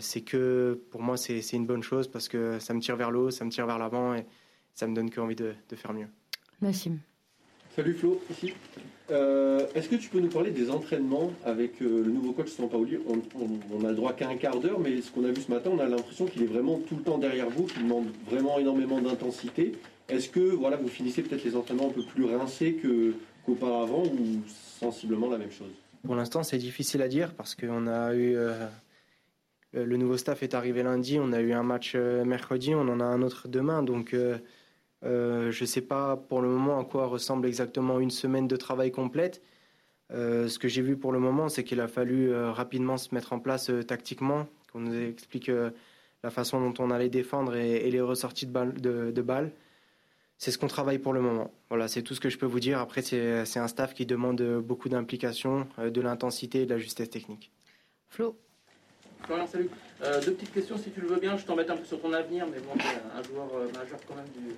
c'est 0.00 0.20
que 0.20 0.80
pour 0.90 1.02
moi 1.02 1.16
c'est 1.16 1.52
une 1.52 1.66
bonne 1.66 1.82
chose 1.82 2.08
parce 2.08 2.28
que 2.28 2.58
ça 2.58 2.74
me 2.74 2.80
tire 2.80 2.96
vers 2.96 3.10
le 3.10 3.18
haut, 3.18 3.30
ça 3.30 3.44
me 3.44 3.50
tire 3.50 3.66
vers 3.66 3.78
l'avant 3.78 4.14
et 4.14 4.26
ça 4.74 4.86
me 4.86 4.94
donne 4.94 5.10
que 5.10 5.20
envie 5.20 5.36
de, 5.36 5.54
de 5.68 5.76
faire 5.76 5.92
mieux. 5.92 6.08
Nassim. 6.60 6.98
Salut 7.74 7.94
Flo, 7.94 8.20
ici. 8.30 8.52
Euh, 9.10 9.66
est-ce 9.74 9.88
que 9.88 9.96
tu 9.96 10.10
peux 10.10 10.20
nous 10.20 10.28
parler 10.28 10.50
des 10.50 10.70
entraînements 10.70 11.32
avec 11.42 11.80
euh, 11.80 12.04
le 12.04 12.10
nouveau 12.12 12.32
coach 12.32 12.48
Sampaoli 12.48 12.98
on, 13.08 13.22
on, 13.74 13.84
a 13.86 13.88
le 13.88 13.94
droit 13.94 14.12
qu'à 14.12 14.28
un 14.28 14.36
quart 14.36 14.60
d'heure, 14.60 14.78
mais 14.78 15.00
ce 15.00 15.10
qu'on 15.10 15.24
a 15.24 15.28
vu 15.28 15.40
ce 15.40 15.50
matin, 15.50 15.70
on 15.72 15.78
a 15.78 15.86
l'impression 15.86 16.26
qu'il 16.26 16.42
est 16.42 16.46
vraiment 16.46 16.78
tout 16.86 16.96
le 16.96 17.02
temps 17.02 17.16
derrière 17.16 17.48
vous, 17.48 17.64
qu'il 17.64 17.82
demande 17.82 18.08
vraiment 18.30 18.58
énormément 18.58 19.00
d'intensité. 19.00 19.72
Est-ce 20.10 20.28
que 20.28 20.40
voilà, 20.40 20.76
vous 20.76 20.88
finissez 20.88 21.22
peut-être 21.22 21.44
les 21.44 21.56
entraînements 21.56 21.88
un 21.88 21.92
peu 21.92 22.04
plus 22.04 22.24
rincés 22.24 22.78
qu'auparavant 23.46 24.02
ou 24.02 24.42
sensiblement 24.78 25.30
la 25.30 25.38
même 25.38 25.50
chose? 25.50 25.72
Pour 26.04 26.14
l'instant, 26.14 26.42
c'est 26.42 26.58
difficile 26.58 27.00
à 27.00 27.08
dire 27.08 27.32
parce 27.34 27.54
qu'on 27.54 27.86
a 27.86 28.14
eu. 28.14 28.36
Euh, 28.36 28.66
le 29.72 29.96
nouveau 29.96 30.16
staff 30.16 30.42
est 30.42 30.54
arrivé 30.54 30.82
lundi, 30.82 31.18
on 31.20 31.32
a 31.32 31.40
eu 31.40 31.52
un 31.52 31.62
match 31.62 31.94
mercredi, 31.94 32.74
on 32.74 32.88
en 32.88 33.00
a 33.00 33.04
un 33.04 33.22
autre 33.22 33.48
demain. 33.48 33.82
Donc. 33.82 34.14
Euh, 35.04 35.50
je 35.50 35.62
ne 35.62 35.66
sais 35.66 35.80
pas 35.80 36.16
pour 36.16 36.40
le 36.42 36.48
moment 36.48 36.78
à 36.78 36.84
quoi 36.84 37.06
ressemble 37.06 37.46
exactement 37.46 37.98
une 38.00 38.10
semaine 38.10 38.48
de 38.48 38.56
travail 38.56 38.92
complète. 38.92 39.42
Euh, 40.12 40.48
ce 40.48 40.58
que 40.58 40.68
j'ai 40.68 40.82
vu 40.82 40.96
pour 40.96 41.12
le 41.12 41.18
moment, 41.18 41.48
c'est 41.48 41.64
qu'il 41.64 41.80
a 41.80 41.88
fallu 41.88 42.30
euh, 42.30 42.52
rapidement 42.52 42.96
se 42.96 43.14
mettre 43.14 43.32
en 43.32 43.40
place 43.40 43.70
tactiquement, 43.86 44.46
qu'on 44.72 44.80
nous 44.80 44.94
explique 44.94 45.50
la 46.22 46.30
façon 46.30 46.60
dont 46.60 46.74
on 46.84 46.90
allait 46.90 47.08
défendre 47.08 47.56
et, 47.56 47.90
les 47.90 48.00
ressorties 48.00 48.46
de 48.46 49.22
balles. 49.22 49.52
C'est 50.38 50.50
ce 50.50 50.58
qu'on 50.58 50.68
travaille 50.68 50.98
pour 50.98 51.12
le 51.12 51.20
moment. 51.20 51.52
Voilà, 51.68 51.88
c'est 51.88 52.02
tout 52.02 52.14
ce 52.14 52.20
que 52.20 52.28
je 52.28 52.38
peux 52.38 52.46
vous 52.46 52.60
dire. 52.60 52.78
Après, 52.80 53.02
c'est 53.02 53.58
un 53.58 53.68
staff 53.68 53.94
qui 53.94 54.06
demande 54.06 54.42
beaucoup 54.60 54.88
d'implication, 54.88 55.68
de 55.78 56.00
l'intensité 56.00 56.62
et 56.62 56.66
de 56.66 56.74
la 56.74 56.78
justesse 56.78 57.10
technique. 57.10 57.52
Flo 58.08 58.36
Florian, 59.24 59.46
salut. 59.46 59.70
deux 60.24 60.32
petites 60.32 60.52
questions, 60.52 60.76
si 60.78 60.90
tu 60.90 61.00
le 61.00 61.08
veux 61.08 61.20
bien. 61.20 61.36
Je 61.36 61.44
t'embête 61.44 61.70
un 61.70 61.76
peu 61.76 61.84
sur 61.84 62.00
ton 62.00 62.12
avenir, 62.12 62.46
mais 62.46 62.60
bon, 62.60 62.72
un 62.74 63.22
joueur 63.22 63.48
majeur 63.74 63.98
quand 64.06 64.16
même 64.16 64.28
du, 64.36 64.54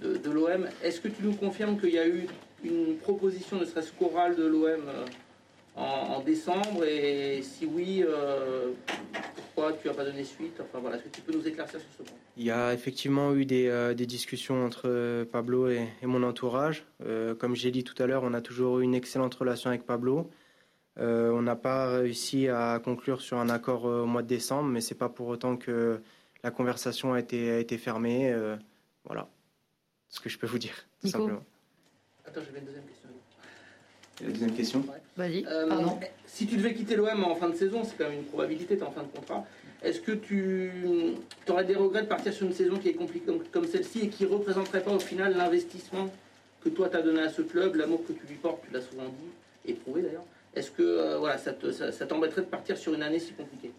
de, 0.00 0.30
l'OM. 0.30 0.66
Est-ce 0.82 1.00
que 1.00 1.08
tu 1.08 1.22
nous 1.22 1.34
confirmes 1.34 1.78
qu'il 1.78 1.90
y 1.90 1.98
a 1.98 2.06
eu 2.06 2.26
une 2.64 2.96
proposition, 2.96 3.58
ne 3.58 3.64
serait-ce 3.64 3.92
qu'orale, 3.92 4.36
de 4.36 4.46
l'OM 4.46 4.82
euh, 4.88 5.04
en, 5.76 6.20
décembre? 6.20 6.84
Et 6.84 7.40
si 7.42 7.66
oui, 7.66 8.04
euh, 8.06 8.70
pourquoi 9.34 9.72
tu 9.80 9.88
n'as 9.88 9.94
pas 9.94 10.04
donné 10.04 10.24
suite? 10.24 10.60
Enfin 10.60 10.78
voilà, 10.80 10.96
est-ce 10.96 11.04
que 11.04 11.16
tu 11.16 11.20
peux 11.22 11.32
nous 11.32 11.46
éclaircir 11.46 11.80
sur 11.80 11.88
ce 11.98 12.02
point? 12.02 12.18
Il 12.36 12.44
y 12.44 12.50
a 12.50 12.74
effectivement 12.74 13.34
eu 13.34 13.46
des, 13.46 13.68
euh, 13.68 13.94
discussions 13.94 14.64
entre 14.64 15.24
Pablo 15.24 15.68
et, 15.68 15.88
mon 16.02 16.22
entourage. 16.22 16.84
comme 17.38 17.54
j'ai 17.56 17.70
dit 17.70 17.84
tout 17.84 18.00
à 18.02 18.06
l'heure, 18.06 18.22
on 18.24 18.34
a 18.34 18.40
toujours 18.40 18.80
eu 18.80 18.82
une 18.82 18.94
excellente 18.94 19.34
relation 19.34 19.70
avec 19.70 19.84
Pablo. 19.84 20.30
On 20.98 21.42
n'a 21.42 21.56
pas 21.56 21.98
réussi 21.98 22.48
à 22.48 22.80
conclure 22.82 23.20
sur 23.20 23.38
un 23.38 23.48
accord 23.48 23.84
au 23.84 24.06
mois 24.06 24.22
de 24.22 24.28
décembre, 24.28 24.68
mais 24.68 24.80
c'est 24.80 24.94
pas 24.94 25.08
pour 25.08 25.28
autant 25.28 25.56
que 25.56 26.00
la 26.42 26.50
conversation 26.50 27.12
a 27.12 27.20
été, 27.20 27.50
a 27.50 27.58
été 27.58 27.78
fermée. 27.78 28.34
voilà 29.04 29.28
ce 30.08 30.20
que 30.20 30.28
je 30.28 30.38
peux 30.38 30.46
vous 30.46 30.58
dire, 30.58 30.86
tout 31.00 31.08
simplement. 31.08 31.42
Attends, 32.24 32.40
j'avais 32.44 32.58
une 32.60 32.66
deuxième 32.66 32.84
question. 32.84 33.08
la 34.20 34.30
deuxième 34.30 34.54
question? 34.54 34.84
Vas-y. 35.16 35.44
Euh, 35.46 35.86
si 36.26 36.46
tu 36.46 36.56
devais 36.56 36.74
quitter 36.74 36.96
l'OM 36.96 37.24
en 37.24 37.34
fin 37.34 37.48
de 37.48 37.54
saison, 37.54 37.82
c'est 37.84 37.96
quand 37.96 38.08
même 38.08 38.20
une 38.20 38.24
probabilité, 38.24 38.76
tu 38.76 38.82
es 38.82 38.86
en 38.86 38.90
fin 38.90 39.02
de 39.02 39.08
contrat. 39.08 39.44
Est-ce 39.82 40.00
que 40.00 40.12
tu 40.12 40.72
aurais 41.48 41.64
des 41.64 41.74
regrets 41.74 42.02
de 42.02 42.08
partir 42.08 42.32
sur 42.32 42.46
une 42.46 42.52
saison 42.52 42.78
qui 42.78 42.88
est 42.88 42.94
compliquée 42.94 43.30
comme, 43.52 43.66
celle-ci 43.66 44.00
et 44.00 44.08
qui 44.08 44.24
ne 44.24 44.30
représenterait 44.30 44.82
pas 44.82 44.92
au 44.92 44.98
final 44.98 45.36
l'investissement 45.36 46.10
que 46.62 46.70
toi 46.70 46.88
tu 46.88 46.96
as 46.96 47.02
donné 47.02 47.20
à 47.20 47.28
ce 47.28 47.42
club, 47.42 47.76
l'amour 47.76 48.04
que 48.06 48.12
tu 48.12 48.26
lui 48.26 48.36
portes, 48.36 48.62
tu 48.66 48.72
l'as 48.72 48.80
souvent 48.80 49.04
dit, 49.04 49.70
éprouvé 49.70 50.02
d'ailleurs 50.02 50.24
Est-ce 50.56 50.70
que 50.70 50.82
euh, 50.82 51.18
voilà, 51.18 51.36
ça 51.36 51.52
t'embêterait 51.52 52.40
de 52.40 52.46
partir 52.46 52.78
sur 52.78 52.94
une 52.94 53.02
année 53.02 53.18
si 53.18 53.34
compliquée? 53.34 53.72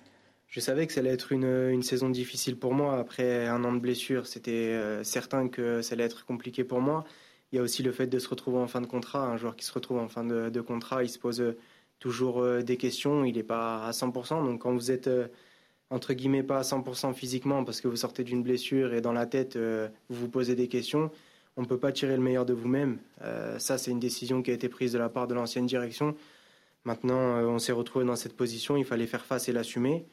Je 0.47 0.59
savais 0.59 0.85
que 0.85 0.93
ça 0.93 1.01
allait 1.01 1.09
être 1.09 1.31
une, 1.31 1.81
saison 1.81 2.09
difficile 2.09 2.55
pour 2.57 2.73
moi. 2.73 2.99
Après 2.99 3.47
un 3.47 3.63
an 3.65 3.73
de 3.73 3.79
blessure, 3.79 4.27
c'était 4.27 4.51
euh, 4.51 5.03
certain 5.03 5.49
que 5.49 5.81
ça 5.81 5.93
allait 5.93 6.05
être 6.05 6.23
compliqué 6.25 6.63
pour 6.63 6.79
moi. 6.79 7.03
Il 7.51 7.55
y 7.55 7.59
a 7.59 7.63
aussi 7.63 7.81
le 7.81 7.91
fait 7.91 8.07
de 8.07 8.19
se 8.19 8.29
retrouver 8.29 8.59
en 8.59 8.67
fin 8.67 8.79
de 8.79 8.85
contrat. 8.85 9.25
Un 9.25 9.37
joueur 9.37 9.55
qui 9.55 9.65
se 9.65 9.73
retrouve 9.73 9.97
en 9.97 10.07
fin 10.07 10.23
de, 10.23 10.61
contrat, 10.61 11.03
il 11.03 11.09
se 11.09 11.17
pose 11.17 11.41
euh, 11.41 11.57
toujours 11.99 12.45
des 12.61 12.77
questions. 12.77 13.25
Il 13.25 13.35
n'est 13.35 13.43
pas 13.43 13.83
à 13.83 13.91
100%. 13.91 14.45
Donc 14.45 14.61
quand 14.61 14.71
vous 14.71 14.91
êtes, 14.91 15.09
entre 15.89 16.13
guillemets, 16.13 16.43
pas 16.43 16.59
à 16.59 16.61
100% 16.61 17.15
physiquement 17.15 17.63
parce 17.63 17.81
que 17.81 17.87
vous 17.87 17.95
sortez 17.95 18.23
d'une 18.23 18.43
blessure 18.43 18.93
et 18.93 19.01
dans 19.01 19.13
la 19.13 19.25
tête, 19.25 19.57
vous 19.57 20.15
vous 20.15 20.29
posez 20.29 20.53
des 20.53 20.67
questions, 20.67 21.09
on 21.55 21.63
ne 21.63 21.65
peut 21.65 21.79
pas 21.79 21.91
tirer 21.91 22.15
le 22.15 22.21
meilleur 22.21 22.45
de 22.45 22.53
vous-même. 22.53 22.99
ça, 23.57 23.79
c'est 23.79 23.89
une 23.89 23.99
décision 23.99 24.43
qui 24.43 24.51
a 24.51 24.53
été 24.53 24.69
prise 24.69 24.93
de 24.93 24.99
la 24.99 25.09
part 25.09 25.27
de 25.27 25.33
l'ancienne 25.33 25.65
direction. 25.65 26.15
Maintenant, 26.87 27.41
on 27.41 27.59
s'est 27.59 27.73
retrouvé 27.73 28.05
dans 28.05 28.15
cette 28.15 28.37
position. 28.37 28.77
Il 28.77 28.85
fallait 28.85 29.07
faire 29.07 29.25
face 29.25 29.49
et 29.49 29.51
l'assumer. 29.51 30.05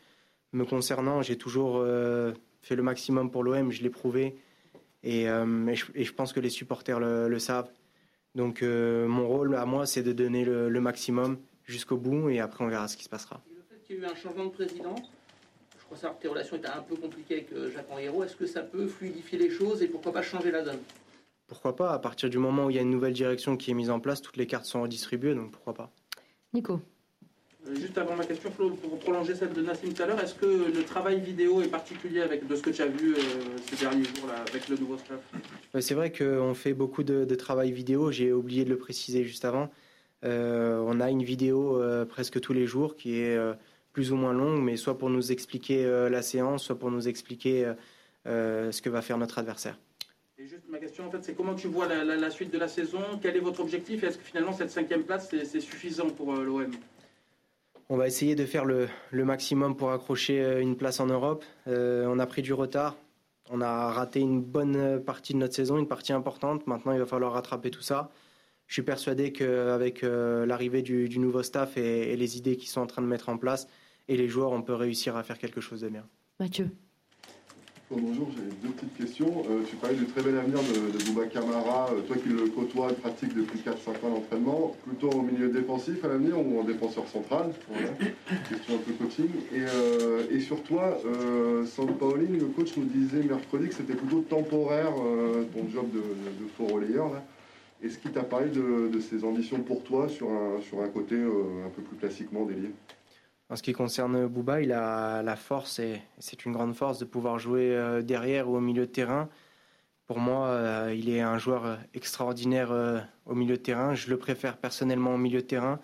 Me 0.52 0.64
concernant, 0.64 1.22
j'ai 1.22 1.38
toujours 1.38 1.76
euh, 1.76 2.32
fait 2.62 2.74
le 2.74 2.82
maximum 2.82 3.30
pour 3.30 3.44
l'OM, 3.44 3.70
je 3.70 3.80
l'ai 3.80 3.90
prouvé. 3.90 4.36
Et, 5.04 5.28
euh, 5.28 5.72
je, 5.72 6.12
pense 6.12 6.32
que 6.32 6.40
les 6.40 6.50
supporters 6.50 6.98
le, 6.98 7.38
savent. 7.38 7.70
Donc 8.34 8.64
euh, 8.64 9.06
mon 9.06 9.28
rôle 9.28 9.54
à 9.54 9.66
moi, 9.66 9.86
c'est 9.86 10.02
de 10.02 10.12
donner 10.12 10.44
le, 10.44 10.80
maximum 10.80 11.38
jusqu'au 11.62 11.96
bout 11.96 12.28
et 12.28 12.40
après 12.40 12.64
on 12.64 12.68
verra 12.68 12.88
ce 12.88 12.96
qui 12.96 13.04
se 13.04 13.08
passera. 13.08 13.40
le 13.48 13.62
fait 13.70 13.80
qu'il 13.84 13.94
y 13.94 13.98
ait 14.00 14.02
eu 14.02 14.06
un 14.06 14.16
changement 14.16 14.46
de 14.46 14.50
président, 14.50 14.96
je 15.78 15.84
crois 15.84 15.96
savoir 15.96 16.18
que 16.18 16.22
tes 16.22 16.28
relations 16.28 16.56
étaient 16.56 16.66
un 16.66 16.82
peu 16.82 16.96
compliquées 16.96 17.46
avec 17.52 17.72
Jacques 17.72 17.88
Henriero, 17.88 18.24
est-ce 18.24 18.34
que 18.34 18.46
ça 18.46 18.62
peut 18.62 18.88
fluidifier 18.88 19.38
les 19.38 19.50
choses 19.50 19.80
et 19.80 19.86
pourquoi 19.86 20.12
pas 20.12 20.22
changer 20.22 20.50
la 20.50 20.62
donne? 20.62 20.80
Pourquoi 21.46 21.76
pas? 21.76 21.92
À 21.92 22.00
partir 22.00 22.28
du 22.28 22.38
moment 22.38 22.64
où 22.64 22.70
il 22.70 22.76
y 22.76 22.80
a 22.80 22.82
une 22.82 22.90
nouvelle 22.90 23.12
direction 23.12 23.56
qui 23.56 23.70
est 23.70 23.74
mise 23.74 23.90
en 23.90 24.00
place, 24.00 24.22
toutes 24.22 24.36
les 24.36 24.48
cartes 24.48 24.64
sont 24.64 24.82
redistribuées, 24.82 25.36
donc 25.36 25.52
pourquoi 25.52 25.74
pas? 25.74 25.92
Nico 26.54 26.80
Euh, 27.66 27.75
Juste 27.75 27.99
avant 27.99 28.14
ma 28.16 28.25
question, 28.25 28.50
Flo, 28.50 28.70
pour 28.70 28.99
prolonger 29.00 29.34
celle 29.34 29.52
de 29.52 29.62
Nassim 29.62 29.92
tout 29.92 30.02
à 30.02 30.06
l'heure, 30.06 30.20
est-ce 30.20 30.34
que 30.34 30.46
le 30.46 30.84
travail 30.84 31.20
vidéo 31.20 31.62
est 31.62 31.68
particulier 31.68 32.20
avec 32.20 32.46
de 32.46 32.54
ce 32.56 32.62
que 32.62 32.70
tu 32.70 32.82
as 32.82 32.87
vu 32.87 33.14
euh, 33.14 33.18
ces 33.68 33.76
derniers 33.76 34.04
jours 34.04 34.28
là, 34.28 34.44
avec 34.49 34.68
le 34.68 34.76
nouveau 34.76 34.96
staff? 34.99 35.18
Ouais, 35.75 35.80
C'est 35.82 35.94
vrai 35.94 36.12
qu'on 36.12 36.54
fait 36.54 36.75
beaucoup 36.75 37.02
de, 37.02 37.25
de 37.25 37.34
travail 37.34 37.73
vidéo, 37.73 38.12
j'ai 38.12 38.32
oublié 38.32 38.64
de 38.64 38.70
le 38.70 38.76
préciser 38.78 39.25
juste 39.25 39.44
avant. 39.44 39.70
Euh, 40.25 40.78
on 40.87 41.00
a 41.00 41.11
une 41.11 41.23
vidéo 41.23 41.80
euh, 41.82 42.04
presque 42.04 42.40
tous 42.40 42.52
les 42.52 42.66
jours 42.66 42.96
qui 42.96 43.18
est 43.18 43.37
euh, 43.37 43.54
plus 43.92 44.12
ou 44.12 44.16
moins 44.16 44.32
longue, 44.32 44.62
mais 44.62 44.76
soit 44.76 44.96
pour 44.99 45.11
nous 45.11 45.32
expliquer 45.32 45.84
euh, 45.84 46.08
la 46.08 46.23
séance, 46.23 46.64
soit 46.64 46.78
pour 46.78 46.90
nous 46.90 47.08
expliquer 47.08 47.64
euh, 47.64 47.75
euh, 48.26 48.73
ce 48.73 48.80
que 48.82 48.88
va 48.90 49.02
faire 49.02 49.18
notre 49.18 49.38
adversaire. 49.38 49.78
Ma 50.74 50.80
question, 50.80 51.06
en 51.06 51.10
fait, 51.12 51.22
c'est 51.22 51.34
comment 51.36 51.54
tu 51.54 51.68
vois 51.68 51.86
la, 51.86 52.02
la- 52.02 52.16
la 52.16 52.30
suite 52.30 52.52
de 52.52 52.58
la 52.58 52.66
saison? 52.66 52.98
Quel 53.22 53.36
est 53.36 53.40
votre 53.40 53.60
objectif? 53.60 54.02
Et 54.02 54.06
est-ce 54.08 54.18
que 54.18 54.24
finalement 54.24 54.52
cette 54.52 54.70
cinquième 54.70 55.04
place, 55.04 55.28
c'est 55.30 55.44
c'est 55.44 55.60
suffisant 55.60 56.10
pour 56.10 56.34
euh, 56.34 56.42
l'OM 56.42 56.72
On 57.88 57.96
va 57.96 58.08
essayer 58.08 58.34
de 58.34 58.44
faire 58.44 58.64
le, 58.64 58.88
le 59.12 59.24
maximum 59.24 59.76
pour 59.76 59.92
accrocher 59.92 60.42
euh, 60.42 60.60
une 60.60 60.76
place 60.76 60.98
en 60.98 61.06
Europe. 61.06 61.44
Euh, 61.68 62.06
on 62.08 62.18
a 62.18 62.26
pris 62.26 62.42
du 62.42 62.52
retard. 62.52 62.96
On 63.50 63.60
a 63.60 63.92
raté 63.92 64.18
une 64.18 64.42
bonne 64.42 65.00
partie 65.04 65.32
de 65.32 65.38
notre 65.38 65.54
saison, 65.54 65.78
une 65.78 65.86
partie 65.86 66.12
importante. 66.12 66.66
Maintenant, 66.66 66.90
il 66.92 66.98
va 66.98 67.06
falloir 67.06 67.34
rattraper 67.34 67.70
tout 67.70 67.82
ça. 67.82 68.10
Je 68.66 68.72
suis 68.72 68.82
persuadé 68.82 69.32
qu'avec 69.32 70.02
euh, 70.02 70.44
l'arrivée 70.44 70.82
du, 70.82 71.08
du 71.08 71.20
nouveau 71.20 71.44
staff 71.44 71.76
et, 71.76 72.12
et 72.12 72.16
les 72.16 72.36
idées 72.36 72.56
qu'ils 72.56 72.70
sont 72.70 72.80
en 72.80 72.86
train 72.88 73.02
de 73.02 73.06
mettre 73.06 73.28
en 73.28 73.38
place 73.38 73.68
et 74.08 74.16
les 74.16 74.26
joueurs, 74.26 74.50
on 74.50 74.62
peut 74.62 74.74
réussir 74.74 75.16
à 75.16 75.22
faire 75.22 75.38
quelque 75.38 75.60
chose 75.60 75.82
de 75.82 75.88
bien. 75.88 76.04
Mathieu. 76.40 76.68
Oh, 77.94 78.00
bonjour, 78.02 78.26
j'ai 78.34 78.66
deux 78.66 78.74
petites 78.74 78.96
questions. 78.96 79.44
Euh, 79.48 79.62
tu 79.68 79.76
parlais 79.76 79.94
du 79.94 80.06
très 80.06 80.20
bel 80.20 80.36
avenir 80.36 80.58
de, 80.58 80.98
de 80.98 81.04
Bouba 81.04 81.26
Camara. 81.26 81.90
Euh, 81.92 82.00
toi 82.00 82.16
qui 82.16 82.28
le 82.28 82.46
côtoies 82.46 82.90
et 82.90 82.94
pratique 82.94 83.34
depuis 83.36 83.60
4-5 83.60 84.04
ans 84.04 84.14
l'entraînement, 84.14 84.74
plutôt 84.84 85.10
au 85.10 85.22
milieu 85.22 85.48
défensif 85.48 86.04
à 86.04 86.08
l'avenir 86.08 86.36
ou 86.40 86.58
en 86.58 86.64
défenseur 86.64 87.06
central 87.06 87.52
Voilà. 87.68 87.90
Question 88.48 88.74
un 88.74 88.78
peu 88.78 88.92
coaching. 88.94 89.28
Et, 89.52 89.60
euh, 89.60 90.26
et 90.28 90.40
sur 90.40 90.62
toi, 90.64 90.98
euh, 91.06 91.64
Sampaoli, 91.66 92.26
le 92.26 92.46
coach 92.46 92.76
nous 92.76 92.84
disait 92.84 93.22
mercredi 93.22 93.68
que 93.68 93.74
c'était 93.74 93.94
plutôt 93.94 94.22
temporaire 94.22 94.92
ton 95.52 95.70
job 95.70 95.86
de, 95.92 95.98
de, 96.00 96.48
faux 96.56 96.66
relayeur. 96.74 97.12
Là. 97.12 97.22
Est-ce 97.84 97.98
qu'il 97.98 98.10
t'a 98.10 98.24
parlé 98.24 98.48
de, 98.48 98.88
de 98.92 99.00
ses 99.00 99.22
ambitions 99.22 99.60
pour 99.60 99.84
toi 99.84 100.08
sur 100.08 100.30
un, 100.30 100.60
sur 100.62 100.80
un 100.80 100.88
côté 100.88 101.14
un 101.14 101.70
peu 101.70 101.82
plus 101.82 101.96
classiquement 101.96 102.44
délié? 102.44 102.70
En 103.54 103.56
ce 103.56 103.62
qui 103.62 103.73
concerne 103.73 104.26
Bouba, 104.26 104.62
il 104.62 104.73
a 104.73 105.23
la 105.23 105.37
force, 105.37 105.78
et 105.78 106.02
c'est 106.18 106.44
une 106.44 106.50
grande 106.50 106.75
force, 106.75 106.99
de 106.99 107.04
pouvoir 107.04 107.38
jouer 107.38 107.70
euh, 107.70 108.02
derrière 108.02 108.50
ou 108.50 108.56
au 108.56 108.61
milieu 108.61 108.84
de 108.84 108.90
terrain. 108.90 109.28
Pour 110.08 110.18
moi, 110.18 110.49
euh, 110.49 110.92
il 110.92 111.08
est 111.08 111.20
un 111.20 111.38
joueur 111.38 111.64
euh, 111.64 111.76
extraordinaire 111.94 112.73
au 113.26 113.34
milieu 113.37 113.56
de 113.56 113.62
terrain. 113.62 113.94
Je 113.94 114.11
le 114.11 114.16
préfère 114.16 114.56
personnellement 114.56 115.14
au 115.14 115.18
milieu 115.18 115.40
de 115.40 115.46
terrain. 115.46 115.78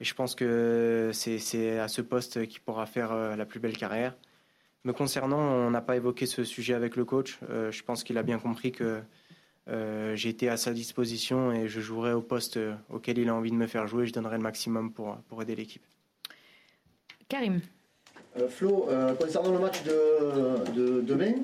Et 0.00 0.04
je 0.04 0.12
pense 0.12 0.34
que 0.34 1.12
c'est 1.14 1.78
à 1.78 1.86
ce 1.86 2.02
poste 2.02 2.48
qu'il 2.48 2.62
pourra 2.62 2.84
faire 2.84 3.14
la 3.36 3.46
plus 3.46 3.60
belle 3.60 3.76
carrière. 3.76 4.16
Me 4.82 4.92
concernant, 4.92 5.38
on 5.38 5.70
n'a 5.70 5.82
pas 5.82 5.94
évoqué 5.94 6.26
ce 6.26 6.42
sujet 6.42 6.74
avec 6.74 6.96
le 6.96 7.04
coach. 7.04 7.38
Je 7.48 7.82
pense 7.84 8.02
qu'il 8.02 8.18
a 8.18 8.24
bien 8.24 8.40
compris 8.40 8.72
que 8.72 9.00
été 9.68 10.48
à 10.48 10.56
sa 10.56 10.72
disposition 10.72 11.52
et 11.52 11.68
je 11.68 11.80
jouerai 11.80 12.12
au 12.12 12.22
poste 12.22 12.58
auquel 12.90 13.18
il 13.18 13.28
a 13.28 13.36
envie 13.36 13.52
de 13.52 13.56
me 13.56 13.68
faire 13.68 13.86
jouer. 13.86 14.04
Je 14.04 14.12
donnerai 14.12 14.36
le 14.36 14.42
maximum 14.42 14.92
pour, 14.92 15.16
pour 15.28 15.40
aider 15.42 15.54
l'équipe. 15.54 15.84
Karim. 17.28 17.60
Euh, 18.38 18.48
Flo, 18.48 18.88
euh, 18.88 19.14
concernant 19.14 19.52
le 19.52 19.58
match 19.58 19.82
de, 19.84 20.72
de 20.72 21.00
demain, 21.02 21.34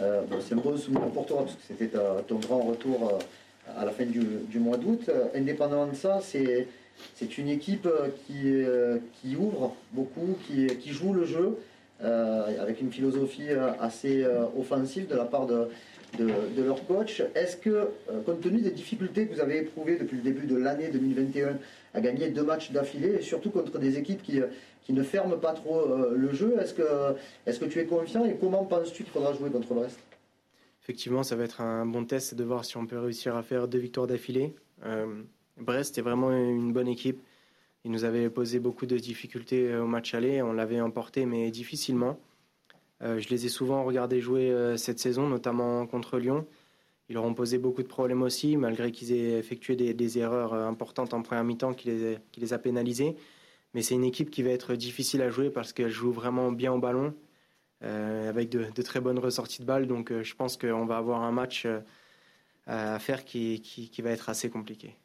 euh, 0.00 0.22
c'est 0.40 0.54
un 0.54 0.58
bon 0.58 0.76
souvenir 0.76 1.08
pour 1.08 1.26
toi 1.26 1.38
parce 1.38 1.54
que 1.54 1.62
c'était 1.66 1.88
ta- 1.88 2.22
ton 2.26 2.36
grand 2.36 2.60
retour 2.60 3.18
à 3.76 3.84
la 3.84 3.90
fin 3.90 4.04
du, 4.04 4.58
mois 4.58 4.76
d'août. 4.76 5.10
Indépendamment 5.34 5.86
de 5.86 5.94
ça, 5.96 6.20
c'est 6.22 6.68
c'est 7.16 7.38
une 7.38 7.48
équipe 7.48 7.88
qui, 8.24 8.62
qui 9.20 9.34
ouvre 9.34 9.74
beaucoup, 9.92 10.38
qui, 10.46 10.68
qui 10.78 10.90
joue 10.90 11.12
le 11.12 11.24
jeu 11.24 11.58
avec 12.00 12.80
une 12.80 12.92
philosophie 12.92 13.48
assez 13.80 14.24
offensive 14.56 15.08
de 15.08 15.16
la 15.16 15.24
part 15.24 15.46
de, 15.46 15.68
de, 16.18 16.62
leur 16.62 16.86
coach. 16.86 17.20
Est-ce 17.34 17.56
que, 17.56 17.88
compte 18.24 18.42
tenu 18.42 18.60
des 18.60 18.70
difficultés 18.70 19.26
que 19.26 19.34
vous 19.34 19.40
avez 19.40 19.58
éprouvées 19.58 19.96
depuis 19.96 20.18
le 20.18 20.22
début 20.22 20.46
de 20.46 20.56
l'année 20.56 20.88
2021 20.88 21.58
à 21.94 22.00
gagner 22.00 22.28
deux 22.28 22.42
matchs 22.42 22.72
d'affilée, 22.72 23.16
et 23.20 23.22
surtout 23.22 23.50
contre 23.50 23.78
des 23.78 23.98
équipes 23.98 24.22
qui, 24.22 24.40
qui 24.82 24.92
ne 24.92 25.02
ferment 25.02 25.38
pas 25.38 25.52
trop 25.52 25.80
euh, 25.80 26.14
le 26.14 26.32
jeu, 26.32 26.56
est-ce 26.60 26.74
que, 26.74 27.16
est 27.46 27.58
que 27.58 27.64
tu 27.64 27.78
es 27.78 27.86
confiant 27.86 28.24
et 28.24 28.36
comment 28.38 28.64
penses-tu 28.64 29.04
qu'il 29.04 29.12
faudra 29.12 29.32
jouer 29.32 29.50
contre 29.50 29.72
Brest 29.74 29.98
Effectivement, 30.82 31.22
ça 31.22 31.36
va 31.36 31.44
être 31.44 31.62
un 31.62 31.86
bon 31.86 32.04
test 32.04 32.34
de 32.34 32.44
voir 32.44 32.64
si 32.64 32.76
on 32.76 32.86
peut 32.86 32.98
réussir 32.98 33.36
à 33.36 33.42
faire 33.42 33.68
deux 33.68 33.78
victoires 33.78 34.06
d'affilée. 34.06 34.54
Euh, 34.84 35.22
Brest 35.56 35.96
est 35.96 36.02
vraiment 36.02 36.30
une 36.30 36.72
bonne 36.72 36.88
équipe. 36.88 37.22
Ils 37.84 37.90
nous 37.90 38.04
avaient 38.04 38.28
posé 38.28 38.58
beaucoup 38.58 38.84
de 38.86 38.98
difficultés 38.98 39.70
euh, 39.70 39.84
au 39.84 39.86
match 39.86 40.12
aller. 40.14 40.42
On 40.42 40.52
l'avait 40.52 40.80
emporté, 40.80 41.24
mais 41.24 41.50
difficilement. 41.50 42.18
Je 43.00 43.28
les 43.28 43.44
ai 43.44 43.48
souvent 43.50 43.84
regardés 43.84 44.22
jouer 44.22 44.74
cette 44.78 44.98
saison, 44.98 45.28
notamment 45.28 45.86
contre 45.86 46.16
Lyon. 46.16 46.46
Ils 47.08 47.14
leur 47.14 47.24
ont 47.24 47.34
posé 47.34 47.58
beaucoup 47.58 47.82
de 47.82 47.88
problèmes 47.88 48.22
aussi, 48.22 48.56
malgré 48.56 48.90
qu'ils 48.90 49.12
aient 49.12 49.38
effectué 49.38 49.76
des, 49.76 50.18
erreurs 50.18 50.54
euh, 50.54 50.66
importantes 50.66 51.12
en 51.12 51.22
première 51.22 51.44
mi-temps 51.44 51.74
qui 51.74 51.90
les, 52.36 52.52
a 52.52 52.58
pénalisés. 52.58 53.16
Mais 53.74 53.82
c'est 53.82 53.94
une 53.94 54.04
équipe 54.04 54.30
qui 54.30 54.42
va 54.42 54.50
être 54.50 54.74
difficile 54.74 55.20
à 55.22 55.30
jouer 55.30 55.50
parce 55.50 55.72
qu'elle 55.72 55.90
joue 55.90 56.12
vraiment 56.12 56.52
bien 56.52 56.72
au 56.72 56.78
ballon, 56.78 57.14
euh, 57.82 58.28
avec 58.28 58.48
de, 58.48 58.82
très 58.82 59.00
bonnes 59.00 59.18
ressorties 59.18 59.60
de 59.60 59.66
balles. 59.66 59.86
Donc 59.86 60.12
euh, 60.12 60.22
je 60.22 60.34
pense 60.34 60.56
qu'on 60.56 60.86
va 60.86 60.96
avoir 60.96 61.22
un 61.22 61.32
match 61.32 61.66
à 62.66 62.98
faire 62.98 63.24
qui 63.24 63.60
va 64.02 64.10
être 64.10 64.30
assez 64.30 64.48
compliqué. 64.48 64.96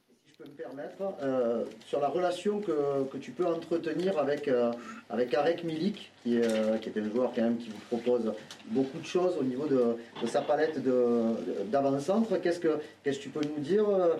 Me 0.49 0.63
permettre, 0.63 1.15
euh, 1.21 1.63
sur 1.85 1.99
la 1.99 2.07
relation 2.07 2.59
que, 2.59 3.03
que 3.11 3.17
tu 3.17 3.31
peux 3.31 3.45
entretenir 3.45 4.17
avec, 4.17 4.47
euh, 4.47 4.71
avec 5.09 5.33
Arek 5.33 5.63
Milik, 5.63 6.11
qui 6.23 6.37
est, 6.37 6.43
euh, 6.43 6.77
qui 6.77 6.89
un 6.97 7.09
joueur 7.09 7.31
quand 7.35 7.43
même 7.43 7.57
qui 7.57 7.69
vous 7.69 7.97
propose 7.97 8.33
beaucoup 8.67 8.97
de 8.97 9.05
choses 9.05 9.35
au 9.39 9.43
niveau 9.43 9.67
de, 9.67 9.97
de 10.21 10.27
sa 10.27 10.41
palette 10.41 10.79
d'avant-centre. 11.69 12.37
Qu'est-ce 12.37 12.59
que 12.59 12.79
qu'est-ce 13.03 13.19
que 13.19 13.23
tu 13.23 13.29
peux 13.29 13.41
nous 13.41 13.61
dire 13.61 13.87
euh, 13.89 14.15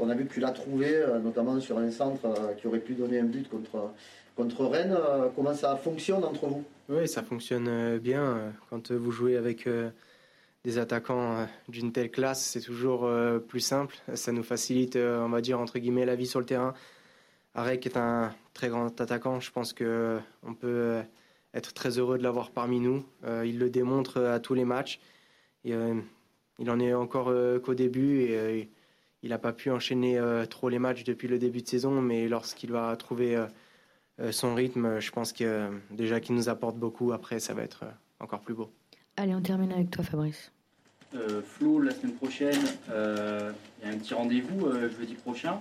On 0.00 0.08
a 0.10 0.14
vu 0.14 0.26
que 0.26 0.34
tu 0.34 0.40
l'as 0.40 0.52
trouvé, 0.52 1.02
notamment 1.24 1.58
sur 1.60 1.78
un 1.78 1.90
centre 1.90 2.28
qui 2.58 2.66
aurait 2.68 2.78
pu 2.78 2.94
donner 2.94 3.18
un 3.18 3.24
but 3.24 3.48
contre, 3.48 3.90
contre 4.36 4.66
Rennes. 4.66 4.96
Comment 5.34 5.54
ça 5.54 5.76
fonctionne 5.76 6.22
entre 6.24 6.46
vous? 6.46 6.64
Oui, 6.88 7.08
ça 7.08 7.22
fonctionne 7.22 7.98
bien. 7.98 8.52
Quand 8.70 8.92
vous 8.92 9.10
jouez 9.10 9.36
avec 9.36 9.66
des 10.64 10.78
attaquants 10.78 11.38
euh, 11.38 11.46
d'une 11.68 11.92
telle 11.92 12.10
classe, 12.10 12.44
c'est 12.44 12.60
toujours 12.60 13.04
euh, 13.04 13.38
plus 13.38 13.60
simple. 13.60 13.96
Ça 14.14 14.32
nous 14.32 14.42
facilite, 14.42 14.96
euh, 14.96 15.24
on 15.24 15.28
va 15.28 15.40
dire, 15.40 15.60
entre 15.60 15.78
guillemets, 15.78 16.06
la 16.06 16.14
vie 16.14 16.26
sur 16.26 16.40
le 16.40 16.46
terrain. 16.46 16.74
Arek 17.54 17.86
est 17.86 17.96
un 17.96 18.34
très 18.54 18.68
grand 18.68 19.00
attaquant. 19.00 19.40
Je 19.40 19.50
pense 19.50 19.72
que 19.72 20.18
on 20.42 20.54
peut 20.54 21.02
être 21.52 21.74
très 21.74 21.98
heureux 21.98 22.16
de 22.16 22.22
l'avoir 22.22 22.50
parmi 22.50 22.80
nous. 22.80 23.04
Il 23.44 23.58
le 23.58 23.68
démontre 23.68 24.22
à 24.22 24.40
tous 24.40 24.54
les 24.54 24.64
matchs. 24.64 25.00
Il 25.64 25.74
en 26.66 26.80
est 26.80 26.94
encore 26.94 27.30
qu'au 27.62 27.74
début 27.74 28.22
et 28.22 28.70
il 29.22 29.28
n'a 29.28 29.38
pas 29.38 29.52
pu 29.52 29.70
enchaîner 29.70 30.18
trop 30.48 30.70
les 30.70 30.78
matchs 30.78 31.04
depuis 31.04 31.28
le 31.28 31.38
début 31.38 31.60
de 31.60 31.68
saison. 31.68 32.00
Mais 32.00 32.26
lorsqu'il 32.26 32.72
va 32.72 32.96
trouver 32.96 33.44
son 34.30 34.54
rythme, 34.54 34.98
je 34.98 35.10
pense 35.10 35.34
que 35.34 35.68
déjà 35.90 36.20
qu'il 36.20 36.34
nous 36.34 36.48
apporte 36.48 36.78
beaucoup. 36.78 37.12
Après, 37.12 37.38
ça 37.38 37.52
va 37.52 37.64
être 37.64 37.84
encore 38.18 38.40
plus 38.40 38.54
beau. 38.54 38.72
Allez, 39.16 39.34
on 39.34 39.40
termine 39.40 39.72
avec 39.72 39.90
toi, 39.90 40.04
Fabrice. 40.04 40.50
Euh, 41.14 41.42
Flo, 41.42 41.78
la 41.80 41.92
semaine 41.92 42.14
prochaine, 42.14 42.58
euh, 42.90 43.52
il 43.80 43.86
y 43.86 43.90
a 43.90 43.94
un 43.94 43.98
petit 43.98 44.14
rendez-vous 44.14 44.66
euh, 44.66 44.88
jeudi 44.98 45.14
prochain 45.14 45.60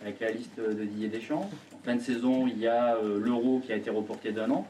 avec 0.00 0.20
la 0.20 0.30
liste 0.30 0.60
de 0.60 0.84
Didier 0.84 1.08
Deschamps. 1.08 1.50
En 1.74 1.78
fin 1.84 1.96
de 1.96 2.00
saison, 2.00 2.46
il 2.46 2.58
y 2.58 2.68
a 2.68 2.96
euh, 2.96 3.18
l'Euro 3.18 3.60
qui 3.60 3.72
a 3.72 3.76
été 3.76 3.90
reporté 3.90 4.30
d'un 4.30 4.50
an. 4.50 4.68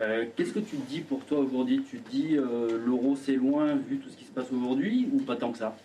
Euh, 0.00 0.24
Qu'est-ce 0.34 0.52
que 0.52 0.60
tu 0.60 0.76
te 0.76 0.88
dis 0.88 1.00
pour 1.00 1.24
toi 1.26 1.40
aujourd'hui? 1.40 1.84
Tu 1.88 1.98
te 1.98 2.10
dis 2.10 2.36
euh, 2.36 2.80
l'Euro 2.84 3.14
c'est 3.16 3.36
loin 3.36 3.74
vu 3.76 3.98
tout 3.98 4.08
ce 4.08 4.16
qui 4.16 4.24
se 4.24 4.32
passe 4.32 4.50
aujourd'hui 4.50 5.08
ou 5.12 5.18
pas 5.20 5.36
tant 5.36 5.52
que 5.52 5.58
ça? 5.58 5.76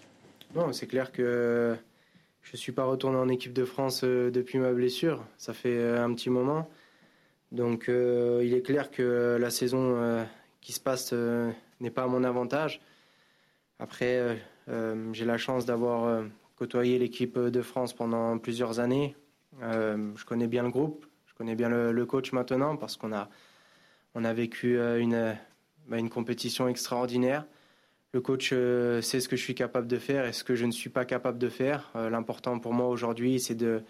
Non, 0.56 0.72
c'est 0.72 0.88
clair 0.88 1.12
que 1.12 1.76
je 2.44 2.52
ne 2.54 2.58
suis 2.58 2.72
pas 2.72 2.86
retourné 2.86 3.18
en 3.18 3.28
équipe 3.28 3.52
de 3.52 3.66
France 3.66 4.06
depuis 4.06 4.58
ma 4.60 4.72
blessure. 4.72 5.26
Ça 5.38 5.54
fait 5.54 5.98
un 5.98 6.14
petit 6.14 6.30
moment. 6.30 6.70
Donc 7.52 7.90
euh, 7.90 8.42
il 8.46 8.54
est 8.54 8.62
clair 8.62 8.90
que 8.92 9.38
la 9.40 9.50
saison 9.50 9.96
euh, 9.98 10.24
qui 10.68 10.74
se 10.74 10.82
passe 10.82 11.12
euh, 11.14 11.50
n'est 11.80 11.92
pas 11.92 12.04
à 12.04 12.08
mon 12.08 12.26
avantage. 12.26 12.82
Après, 13.80 14.18
euh, 14.18 14.36
euh, 14.68 15.14
j'ai 15.14 15.24
la 15.24 15.38
chance 15.38 15.66
d'avoir 15.66 16.26
côtoyé 16.58 17.00
l'équipe 17.00 17.40
de 17.40 17.62
France 17.62 17.94
pendant 17.94 18.38
plusieurs 18.38 18.82
années. 18.82 19.16
Je 19.62 20.26
connais 20.26 20.48
bien 20.48 20.64
le 20.64 20.70
groupe, 20.70 21.06
je 21.26 21.34
connais 21.36 21.56
bien 21.56 21.70
le, 21.70 22.06
coach 22.06 22.34
maintenant 22.34 22.76
parce 22.76 22.98
qu'on 22.98 23.14
a, 23.14 23.30
on 24.14 24.26
a 24.26 24.34
vécu 24.34 24.78
une, 24.78 25.38
bah, 25.88 26.00
une 26.00 26.10
compétition 26.10 26.68
extraordinaire. 26.68 27.46
Le 28.12 28.20
coach 28.20 28.50
sait 28.50 29.22
ce 29.22 29.30
que 29.30 29.38
je 29.38 29.44
suis 29.44 29.56
capable 29.56 29.88
de 29.88 29.98
faire 29.98 30.26
et 30.26 30.34
ce 30.34 30.44
que 30.44 30.56
je 30.56 30.66
ne 30.66 30.72
suis 30.72 30.90
pas 30.90 31.06
capable 31.06 31.38
de 31.38 31.48
faire. 31.48 31.92
L'important 31.96 32.60
pour 32.60 32.74
moi 32.74 32.90
aujourd'hui, 32.90 33.40
c'est 33.40 33.56
de 33.56 33.84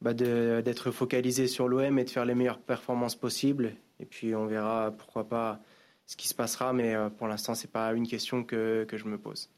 bah, 0.00 0.14
d'être 0.14 0.90
focalisé 0.90 1.48
sur 1.48 1.68
l'OM 1.68 1.98
et 1.98 2.04
de 2.04 2.10
faire 2.10 2.24
les 2.24 2.34
meilleures 2.34 2.60
performances 2.60 3.16
possibles. 3.16 3.74
Et 4.00 4.06
puis 4.06 4.34
on 4.34 4.46
verra 4.46 4.90
pourquoi 4.96 5.28
pas 5.28 5.60
ce 6.08 6.16
qui 6.16 6.26
se 6.26 6.34
passera, 6.34 6.72
mais 6.72 6.94
euh, 6.94 7.10
pour 7.10 7.28
l'instant, 7.28 7.54
c'est 7.54 7.70
pas 7.70 7.92
une 7.92 8.08
question 8.08 8.42
que, 8.42 8.84
que 8.88 8.96
je 8.96 9.04
me 9.04 9.18
pose. 9.18 9.50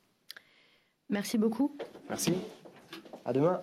Merci 1.08 1.38
beaucoup. 1.38 1.76
Merci. 2.08 2.34
À 3.24 3.32
demain. 3.32 3.62